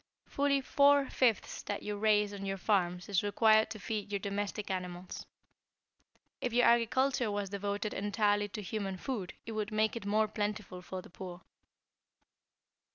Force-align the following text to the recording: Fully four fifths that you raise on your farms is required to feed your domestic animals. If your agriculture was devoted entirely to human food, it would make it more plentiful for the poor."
Fully 0.25 0.61
four 0.61 1.11
fifths 1.11 1.61
that 1.61 1.83
you 1.83 1.95
raise 1.95 2.33
on 2.33 2.43
your 2.43 2.57
farms 2.57 3.07
is 3.07 3.21
required 3.21 3.69
to 3.69 3.77
feed 3.79 4.11
your 4.11 4.17
domestic 4.17 4.71
animals. 4.71 5.27
If 6.41 6.53
your 6.53 6.65
agriculture 6.65 7.29
was 7.29 7.51
devoted 7.51 7.93
entirely 7.93 8.47
to 8.47 8.63
human 8.63 8.97
food, 8.97 9.33
it 9.45 9.51
would 9.51 9.71
make 9.71 9.95
it 9.95 10.07
more 10.07 10.27
plentiful 10.27 10.81
for 10.81 11.03
the 11.03 11.11
poor." 11.11 11.41